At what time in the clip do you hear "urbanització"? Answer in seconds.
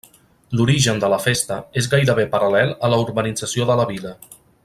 3.05-3.69